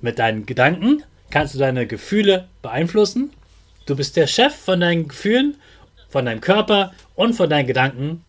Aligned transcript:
Mit 0.00 0.20
deinen 0.20 0.46
Gedanken 0.46 1.02
kannst 1.28 1.56
du 1.56 1.58
deine 1.58 1.86
Gefühle 1.88 2.48
beeinflussen. 2.62 3.32
Du 3.86 3.96
bist 3.96 4.16
der 4.16 4.28
Chef 4.28 4.54
von 4.54 4.78
deinen 4.78 5.08
Gefühlen, 5.08 5.56
von 6.08 6.24
deinem 6.24 6.40
Körper 6.40 6.92
und 7.16 7.34
von 7.34 7.50
deinen 7.50 7.66
Gedanken. 7.66 8.24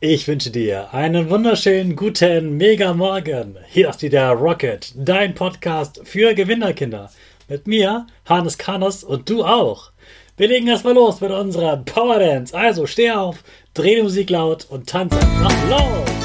Ich 0.00 0.26
wünsche 0.26 0.50
dir 0.50 0.92
einen 0.92 1.30
wunderschönen 1.30 1.94
guten 1.94 2.56
Mega 2.56 2.92
Morgen. 2.92 3.56
Hier 3.68 3.88
ist 3.90 4.02
wieder 4.02 4.30
Rocket, 4.30 4.92
dein 4.96 5.36
Podcast 5.36 6.00
für 6.02 6.34
Gewinnerkinder. 6.34 7.12
Mit 7.48 7.68
mir, 7.68 8.06
Hannes 8.26 8.58
Karnes 8.58 9.04
und 9.04 9.30
du 9.30 9.44
auch. 9.44 9.93
Wir 10.36 10.48
legen 10.48 10.66
erstmal 10.66 10.94
los 10.94 11.20
mit 11.20 11.30
unserer 11.30 11.76
Power 11.76 12.18
Dance. 12.18 12.56
Also 12.56 12.86
steh 12.86 13.12
auf, 13.12 13.44
dreh 13.72 13.94
die 13.94 14.02
Musik 14.02 14.30
laut 14.30 14.66
und 14.68 14.88
tanze 14.88 15.16
einfach 15.16 15.70
los. 15.70 16.23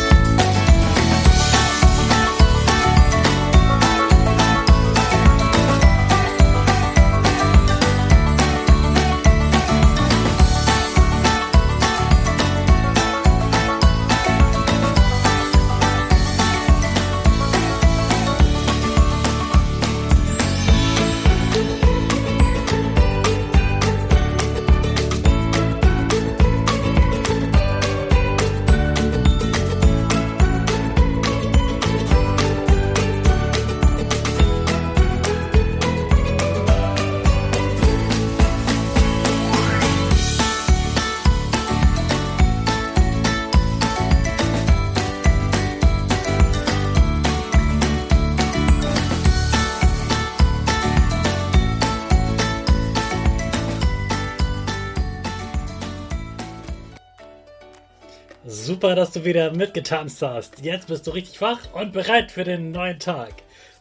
Super, 58.79 58.95
dass 58.95 59.11
du 59.11 59.25
wieder 59.25 59.51
mitgetanzt 59.51 60.21
hast. 60.21 60.61
Jetzt 60.61 60.87
bist 60.87 61.05
du 61.05 61.11
richtig 61.11 61.41
wach 61.41 61.59
und 61.73 61.91
bereit 61.91 62.31
für 62.31 62.45
den 62.45 62.71
neuen 62.71 62.97
Tag. 62.97 63.33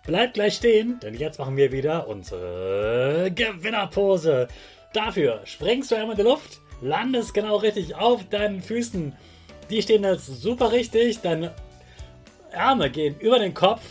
Bleib 0.04 0.34
gleich 0.34 0.54
stehen, 0.54 0.98
denn 1.00 1.14
jetzt 1.14 1.38
machen 1.38 1.56
wir 1.56 1.70
wieder 1.70 2.08
unsere 2.08 3.30
Gewinnerpose. 3.32 4.48
Dafür 4.92 5.42
springst 5.44 5.92
du 5.92 5.94
einmal 5.94 6.18
in 6.18 6.24
die 6.24 6.28
Luft, 6.28 6.58
landest 6.80 7.32
genau 7.32 7.58
richtig 7.58 7.94
auf 7.94 8.28
deinen 8.28 8.60
Füßen. 8.60 9.12
Die 9.70 9.82
stehen 9.82 10.02
jetzt 10.02 10.26
super 10.26 10.72
richtig, 10.72 11.20
deine 11.20 11.54
Arme 12.52 12.90
gehen 12.90 13.14
über 13.20 13.38
den 13.38 13.54
Kopf, 13.54 13.82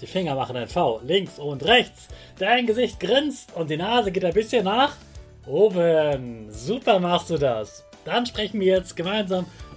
die 0.00 0.06
Finger 0.06 0.34
machen 0.34 0.56
ein 0.56 0.68
V 0.68 1.02
links 1.04 1.38
und 1.38 1.62
rechts. 1.66 2.08
Dein 2.38 2.66
Gesicht 2.66 2.98
grinst 3.00 3.54
und 3.54 3.68
die 3.68 3.76
Nase 3.76 4.10
geht 4.10 4.24
ein 4.24 4.32
bisschen 4.32 4.64
nach 4.64 4.96
oben. 5.44 6.50
Super 6.50 7.00
machst 7.00 7.28
du 7.28 7.36
das. 7.36 7.84
Dann 8.06 8.24
sprechen 8.24 8.60
wir 8.60 8.78
jetzt 8.78 8.96
gemeinsam 8.96 9.44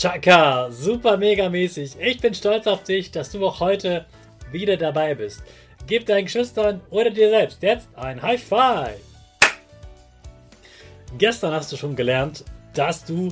Chaka, 0.00 0.70
super 0.70 1.18
mega 1.18 1.50
mäßig. 1.50 2.00
Ich 2.00 2.20
bin 2.20 2.32
stolz 2.32 2.66
auf 2.66 2.84
dich, 2.84 3.10
dass 3.10 3.32
du 3.32 3.46
auch 3.46 3.60
heute 3.60 4.06
wieder 4.50 4.78
dabei 4.78 5.14
bist. 5.14 5.42
Gib 5.86 6.06
deinen 6.06 6.24
Geschwistern 6.24 6.80
oder 6.88 7.10
dir 7.10 7.28
selbst 7.28 7.62
jetzt 7.62 7.86
ein 7.96 8.22
High 8.22 8.42
Five. 8.42 8.96
Gestern 11.18 11.52
hast 11.52 11.70
du 11.70 11.76
schon 11.76 11.96
gelernt, 11.96 12.46
dass 12.72 13.04
du 13.04 13.28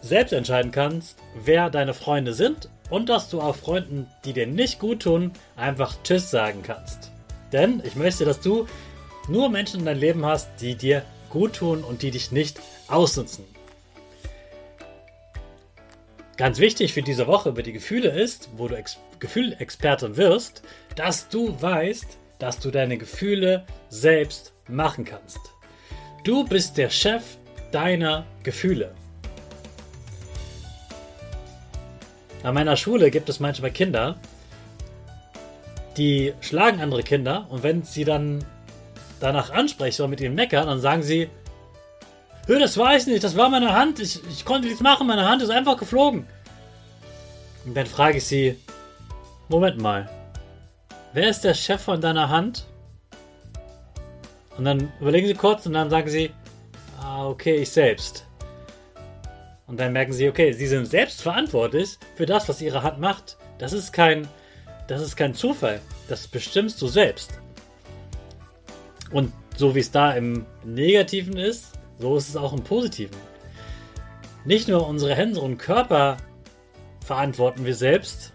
selbst 0.00 0.32
entscheiden 0.32 0.72
kannst, 0.72 1.16
wer 1.44 1.70
deine 1.70 1.94
Freunde 1.94 2.34
sind 2.34 2.68
und 2.90 3.08
dass 3.08 3.30
du 3.30 3.40
auch 3.40 3.54
Freunden, 3.54 4.08
die 4.24 4.32
dir 4.32 4.48
nicht 4.48 4.80
gut 4.80 5.02
tun, 5.02 5.30
einfach 5.54 5.94
Tschüss 6.02 6.28
sagen 6.28 6.64
kannst. 6.64 7.12
Denn 7.52 7.80
ich 7.84 7.94
möchte, 7.94 8.24
dass 8.24 8.40
du 8.40 8.66
nur 9.28 9.48
Menschen 9.48 9.78
in 9.78 9.86
deinem 9.86 10.00
Leben 10.00 10.26
hast, 10.26 10.48
die 10.60 10.74
dir 10.74 11.04
gut 11.30 11.54
tun 11.54 11.84
und 11.84 12.02
die 12.02 12.10
dich 12.10 12.32
nicht 12.32 12.58
ausnutzen. 12.88 13.53
Ganz 16.36 16.58
wichtig 16.58 16.92
für 16.92 17.02
diese 17.02 17.28
Woche 17.28 17.50
über 17.50 17.62
die 17.62 17.72
Gefühle 17.72 18.08
ist, 18.08 18.48
wo 18.56 18.66
du 18.66 18.76
Ex 18.76 18.98
Gefühlexperte 19.20 20.16
wirst, 20.16 20.62
dass 20.96 21.28
du 21.28 21.60
weißt, 21.62 22.18
dass 22.40 22.58
du 22.58 22.70
deine 22.70 22.98
Gefühle 22.98 23.64
selbst 23.88 24.52
machen 24.68 25.04
kannst. 25.04 25.38
Du 26.24 26.44
bist 26.44 26.76
der 26.76 26.90
Chef 26.90 27.22
deiner 27.70 28.26
Gefühle. 28.42 28.94
An 32.42 32.54
meiner 32.54 32.76
Schule 32.76 33.10
gibt 33.10 33.28
es 33.28 33.40
manchmal 33.40 33.70
Kinder, 33.70 34.16
die 35.96 36.34
schlagen 36.40 36.80
andere 36.80 37.02
Kinder 37.02 37.46
und 37.50 37.62
wenn 37.62 37.84
sie 37.84 38.04
dann 38.04 38.44
danach 39.20 39.50
ansprechen 39.50 40.02
oder 40.02 40.08
mit 40.08 40.20
ihnen 40.20 40.34
meckern, 40.34 40.66
dann 40.66 40.80
sagen 40.80 41.02
sie, 41.02 41.30
Hör, 42.46 42.60
das 42.60 42.76
weiß 42.76 43.06
ich 43.06 43.12
nicht, 43.14 43.24
das 43.24 43.36
war 43.36 43.48
meine 43.48 43.72
Hand. 43.72 44.00
Ich, 44.00 44.20
ich 44.28 44.44
konnte 44.44 44.68
nichts 44.68 44.82
machen, 44.82 45.06
meine 45.06 45.26
Hand 45.26 45.42
ist 45.42 45.50
einfach 45.50 45.78
geflogen. 45.78 46.26
Und 47.64 47.74
dann 47.74 47.86
frage 47.86 48.18
ich 48.18 48.26
sie, 48.26 48.58
Moment 49.48 49.78
mal, 49.78 50.08
wer 51.14 51.30
ist 51.30 51.40
der 51.40 51.54
Chef 51.54 51.80
von 51.80 52.00
deiner 52.00 52.28
Hand? 52.28 52.66
Und 54.58 54.66
dann 54.66 54.92
überlegen 55.00 55.26
sie 55.26 55.34
kurz 55.34 55.64
und 55.64 55.72
dann 55.72 55.88
sagen 55.88 56.08
sie, 56.08 56.30
ah, 57.00 57.26
okay, 57.26 57.56
ich 57.56 57.70
selbst. 57.70 58.26
Und 59.66 59.80
dann 59.80 59.94
merken 59.94 60.12
sie, 60.12 60.28
okay, 60.28 60.52
sie 60.52 60.66
sind 60.66 60.86
selbst 60.86 61.22
verantwortlich 61.22 61.98
für 62.14 62.26
das, 62.26 62.48
was 62.48 62.60
ihre 62.60 62.82
Hand 62.82 63.00
macht. 63.00 63.38
Das 63.58 63.72
ist 63.72 63.92
kein, 63.92 64.28
das 64.86 65.00
ist 65.00 65.16
kein 65.16 65.34
Zufall. 65.34 65.80
Das 66.08 66.28
bestimmst 66.28 66.80
du 66.82 66.88
selbst. 66.88 67.40
Und 69.10 69.32
so 69.56 69.74
wie 69.74 69.80
es 69.80 69.90
da 69.90 70.12
im 70.12 70.44
Negativen 70.64 71.38
ist, 71.38 71.73
so 71.98 72.16
ist 72.16 72.28
es 72.28 72.36
auch 72.36 72.52
im 72.52 72.62
Positiven. 72.62 73.16
Nicht 74.44 74.68
nur 74.68 74.86
unsere 74.86 75.14
Hände 75.14 75.40
und 75.40 75.58
Körper 75.58 76.16
verantworten 77.04 77.64
wir 77.64 77.74
selbst. 77.74 78.32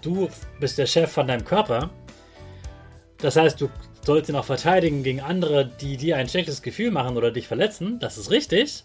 Du 0.00 0.28
bist 0.58 0.78
der 0.78 0.86
Chef 0.86 1.10
von 1.10 1.28
deinem 1.28 1.44
Körper. 1.44 1.90
Das 3.18 3.36
heißt, 3.36 3.60
du 3.60 3.70
sollst 4.04 4.28
ihn 4.28 4.36
auch 4.36 4.44
verteidigen 4.44 5.02
gegen 5.02 5.20
andere, 5.20 5.66
die 5.66 5.96
dir 5.96 6.16
ein 6.16 6.28
schlechtes 6.28 6.62
Gefühl 6.62 6.90
machen 6.90 7.16
oder 7.16 7.30
dich 7.30 7.46
verletzen. 7.46 8.00
Das 8.00 8.18
ist 8.18 8.30
richtig. 8.30 8.84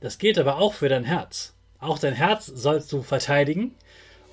Das 0.00 0.18
gilt 0.18 0.38
aber 0.38 0.58
auch 0.58 0.74
für 0.74 0.88
dein 0.88 1.04
Herz. 1.04 1.54
Auch 1.80 1.98
dein 1.98 2.14
Herz 2.14 2.46
sollst 2.46 2.92
du 2.92 3.02
verteidigen. 3.02 3.74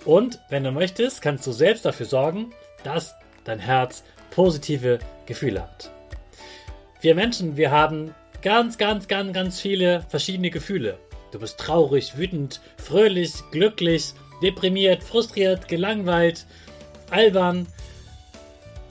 Und 0.06 0.40
wenn 0.50 0.64
du 0.64 0.72
möchtest, 0.72 1.22
kannst 1.22 1.48
du 1.48 1.52
selbst 1.52 1.86
dafür 1.86 2.06
sorgen, 2.06 2.52
dass 2.84 3.16
dein 3.44 3.60
Herz 3.60 4.04
positive 4.32 5.00
Gefühle 5.26 5.62
hat. 5.62 5.92
Wir 7.02 7.16
Menschen, 7.16 7.56
wir 7.56 7.72
haben 7.72 8.14
ganz, 8.42 8.78
ganz, 8.78 9.08
ganz, 9.08 9.34
ganz 9.34 9.60
viele 9.60 10.06
verschiedene 10.10 10.50
Gefühle. 10.50 10.98
Du 11.32 11.40
bist 11.40 11.60
traurig, 11.60 12.18
wütend, 12.18 12.62
fröhlich, 12.78 13.34
glücklich, 13.52 14.14
deprimiert, 14.42 15.04
frustriert, 15.04 15.68
gelangweilt, 15.68 16.46
albern. 17.10 17.68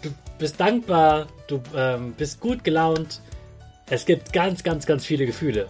Du 0.02 0.10
bist 0.38 0.60
dankbar, 0.60 1.26
du 1.48 1.60
ähm, 1.74 2.14
bist 2.16 2.40
gut 2.40 2.62
gelaunt. 2.64 3.20
Es 3.90 4.06
gibt 4.06 4.32
ganz, 4.32 4.62
ganz, 4.62 4.86
ganz 4.86 5.04
viele 5.04 5.26
Gefühle. 5.26 5.68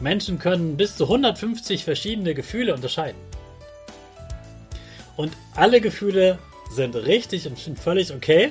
Menschen 0.00 0.38
können 0.38 0.76
bis 0.76 0.96
zu 0.96 1.04
150 1.04 1.84
verschiedene 1.84 2.34
Gefühle 2.34 2.74
unterscheiden. 2.74 3.20
Und 5.16 5.32
alle 5.54 5.80
Gefühle 5.80 6.38
sind 6.70 6.96
richtig 6.96 7.46
und 7.46 7.58
sind 7.58 7.78
völlig 7.78 8.12
okay. 8.12 8.50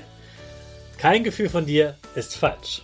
Kein 0.97 1.23
Gefühl 1.23 1.49
von 1.49 1.65
dir 1.65 1.95
ist 2.15 2.35
falsch. 2.35 2.83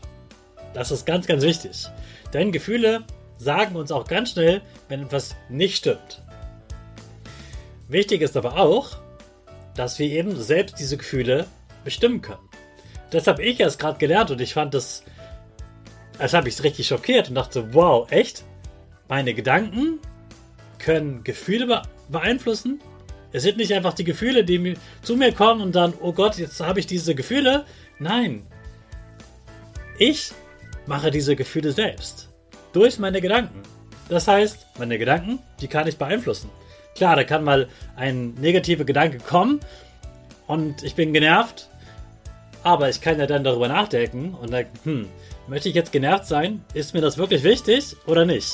Das 0.74 0.92
ist 0.92 1.06
ganz, 1.06 1.28
ganz 1.28 1.44
wichtig. 1.44 1.88
Denn 2.34 2.52
Gefühle 2.52 3.04
sagen 3.38 3.75
uns 3.75 3.92
auch 3.92 4.08
ganz 4.08 4.31
schnell, 4.31 4.62
wenn 4.90 5.04
etwas 5.04 5.36
nicht 5.50 5.78
stimmt. 5.78 6.22
Wichtig 7.88 8.22
ist 8.22 8.36
aber 8.36 8.58
auch, 8.58 8.98
dass 9.75 10.00
wir 10.00 10.08
eben 10.08 10.36
selbst 10.36 10.80
diese 10.80 10.98
Gefühle 10.98 11.48
bestimmen 11.84 12.22
können. 12.22 12.50
Das 13.12 13.28
habe 13.28 13.44
ich 13.44 13.60
erst 13.60 13.80
gerade 13.80 13.98
gelernt 13.98 14.31
und 14.31 14.42
ich 14.42 14.54
fand 14.54 14.74
das, 14.74 15.04
als 16.19 16.34
habe 16.34 16.50
ich 16.50 16.56
es 16.56 16.64
richtig 16.64 16.88
schockiert 16.88 17.30
und 17.30 17.36
dachte, 17.36 17.74
wow, 17.74 18.12
echt? 18.12 18.44
Meine 19.08 19.34
Gedanken 19.34 20.00
können 20.80 21.24
Gefühle 21.24 21.81
beeinflussen? 22.10 22.81
Es 23.31 23.44
sind 23.44 23.58
nicht 23.58 23.74
einfach 23.74 23.94
die 23.94 24.04
Gefühle, 24.04 24.44
die 24.44 24.75
zu 25.02 25.16
mir 25.16 25.31
kommen 25.31 25.62
und 25.62 25.75
dann, 25.75 25.94
oh 26.02 26.12
Gott, 26.12 26.38
jetzt 26.38 26.60
habe 26.60 26.80
ich 26.80 26.88
diese 26.88 27.16
Gefühle. 27.16 27.66
Nein. 28.00 28.46
Ich 29.98 30.31
mache 30.88 31.12
diese 31.12 31.36
Gefühle 31.36 31.72
selbst. 31.72 32.30
Durch 32.74 33.00
meine 33.00 33.22
Gedanken. 33.22 33.62
Das 34.10 34.28
heißt, 34.28 34.66
meine 34.80 34.98
Gedanken, 34.98 35.39
die 35.62 35.68
kann 35.68 35.88
ich 35.88 35.98
beeinflussen. 35.98 36.50
Klar, 36.95 37.16
da 37.16 37.24
kann 37.24 37.44
mal 37.44 37.68
ein 37.95 38.34
negativer 38.36 38.86
Gedanke 38.86 39.19
kommen 39.19 39.60
und 40.48 40.84
ich 40.84 40.95
bin 40.95 41.13
genervt, 41.13 41.69
aber 42.63 42.89
ich 42.89 43.01
kann 43.01 43.19
ja 43.19 43.28
dann 43.28 43.44
darüber 43.44 43.68
nachdenken 43.68 44.34
und 44.34 44.51
dann, 44.51 44.66
hm, 44.84 45.07
möchte 45.48 45.69
ich 45.69 45.75
jetzt 45.75 45.92
genervt 45.92 46.25
sein? 46.25 46.63
Ist 46.74 46.94
mir 46.94 47.01
das 47.01 47.18
wirklich 47.18 47.44
wichtig 47.44 47.95
oder 48.06 48.25
nicht? 48.25 48.51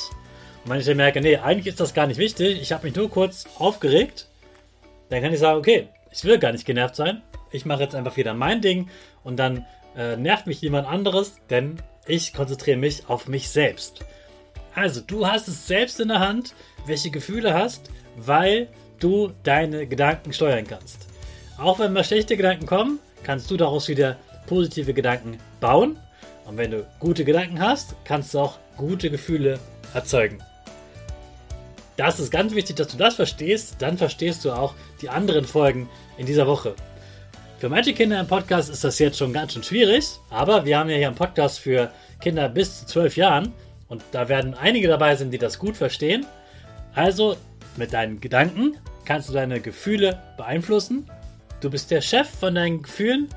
Und 0.64 0.70
wenn 0.70 0.80
ich 0.80 0.86
dann 0.86 0.96
merke, 0.96 1.20
nee, 1.20 1.36
eigentlich 1.36 1.68
ist 1.68 1.80
das 1.80 1.94
gar 1.94 2.06
nicht 2.06 2.18
wichtig, 2.18 2.60
ich 2.60 2.72
habe 2.72 2.86
mich 2.86 2.96
nur 2.96 3.10
kurz 3.10 3.46
aufgeregt, 3.58 4.28
dann 5.08 5.22
kann 5.22 5.32
ich 5.32 5.38
sagen, 5.38 5.58
okay, 5.58 5.88
ich 6.10 6.24
will 6.24 6.38
gar 6.38 6.52
nicht 6.52 6.66
genervt 6.66 6.96
sein, 6.96 7.22
ich 7.50 7.64
mache 7.64 7.82
jetzt 7.82 7.94
einfach 7.94 8.16
wieder 8.16 8.34
mein 8.34 8.60
Ding 8.60 8.88
und 9.22 9.36
dann 9.36 9.64
äh, 9.96 10.16
nervt 10.16 10.46
mich 10.46 10.60
jemand 10.60 10.88
anderes, 10.88 11.36
denn 11.50 11.78
ich 12.06 12.32
konzentriere 12.32 12.76
mich 12.76 13.08
auf 13.08 13.28
mich 13.28 13.48
selbst. 13.48 14.00
Also, 14.74 15.00
du 15.00 15.26
hast 15.26 15.48
es 15.48 15.66
selbst 15.66 16.00
in 16.00 16.08
der 16.08 16.20
Hand, 16.20 16.54
welche 16.86 17.10
Gefühle 17.10 17.54
hast, 17.54 17.90
weil 18.16 18.68
du 18.98 19.32
deine 19.42 19.86
Gedanken 19.86 20.32
steuern 20.32 20.66
kannst. 20.66 21.06
Auch 21.58 21.78
wenn 21.78 21.92
mal 21.92 22.04
schlechte 22.04 22.36
Gedanken 22.36 22.66
kommen, 22.66 22.98
kannst 23.22 23.50
du 23.50 23.56
daraus 23.56 23.88
wieder 23.88 24.16
positive 24.46 24.92
Gedanken 24.92 25.38
bauen. 25.60 25.98
Und 26.44 26.56
wenn 26.56 26.72
du 26.72 26.86
gute 26.98 27.24
Gedanken 27.24 27.60
hast, 27.60 27.94
kannst 28.04 28.34
du 28.34 28.40
auch 28.40 28.58
gute 28.76 29.10
Gefühle 29.10 29.58
erzeugen. 29.94 30.42
Das 31.96 32.18
ist 32.18 32.32
ganz 32.32 32.54
wichtig, 32.54 32.76
dass 32.76 32.88
du 32.88 32.96
das 32.96 33.14
verstehst. 33.14 33.76
Dann 33.78 33.96
verstehst 33.96 34.44
du 34.44 34.52
auch 34.52 34.74
die 35.00 35.08
anderen 35.08 35.44
Folgen 35.44 35.88
in 36.18 36.26
dieser 36.26 36.46
Woche. 36.46 36.74
Für 37.58 37.68
manche 37.68 37.94
Kinder 37.94 38.20
im 38.20 38.26
Podcast 38.26 38.68
ist 38.68 38.84
das 38.84 38.98
jetzt 38.98 39.16
schon 39.16 39.32
ganz 39.32 39.52
schön 39.52 39.62
schwierig, 39.62 40.04
aber 40.28 40.64
wir 40.64 40.78
haben 40.78 40.90
ja 40.90 40.96
hier 40.96 41.06
einen 41.06 41.16
Podcast 41.16 41.60
für 41.60 41.90
Kinder 42.20 42.48
bis 42.48 42.80
zu 42.80 42.86
12 42.86 43.16
Jahren 43.16 43.52
und 43.88 44.02
da 44.12 44.28
werden 44.28 44.54
einige 44.54 44.88
dabei 44.88 45.14
sein, 45.14 45.30
die 45.30 45.38
das 45.38 45.58
gut 45.58 45.76
verstehen. 45.76 46.26
Also 46.94 47.36
mit 47.76 47.92
deinen 47.92 48.20
Gedanken 48.20 48.76
kannst 49.04 49.28
du 49.28 49.32
deine 49.32 49.60
Gefühle 49.60 50.20
beeinflussen. 50.36 51.08
Du 51.60 51.70
bist 51.70 51.90
der 51.90 52.00
Chef 52.00 52.28
von 52.28 52.54
deinen 52.54 52.82
Gefühlen, 52.82 53.28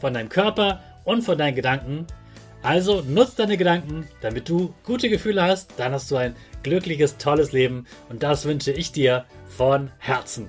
von 0.00 0.14
deinem 0.14 0.28
Körper 0.28 0.82
und 1.04 1.22
von 1.22 1.38
deinen 1.38 1.54
Gedanken. 1.54 2.06
Also 2.62 3.02
nutzt 3.02 3.38
deine 3.38 3.56
Gedanken, 3.56 4.08
damit 4.22 4.48
du 4.48 4.74
gute 4.82 5.08
Gefühle 5.08 5.42
hast. 5.42 5.74
Dann 5.76 5.92
hast 5.92 6.10
du 6.10 6.16
ein 6.16 6.34
glückliches, 6.62 7.18
tolles 7.18 7.52
Leben 7.52 7.86
und 8.08 8.22
das 8.22 8.44
wünsche 8.44 8.72
ich 8.72 8.92
dir 8.92 9.24
von 9.46 9.90
Herzen. 9.98 10.48